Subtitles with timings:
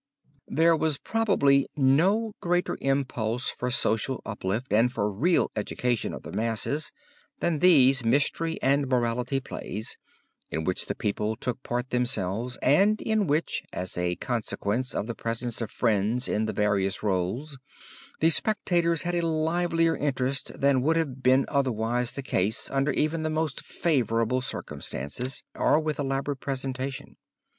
[0.47, 6.31] There was probably no greater impulse for social uplift and for real education of the
[6.31, 6.91] masses
[7.39, 9.97] than these mystery and morality plays,
[10.49, 15.13] in which the people took part themselves and in which, as a consequence of the
[15.13, 17.59] presence of friends in the various roles,
[18.21, 23.21] the spectators had a livelier interest than would have been otherwise the case under even
[23.21, 27.17] the most favorable circumstances, or with elaborate presentation.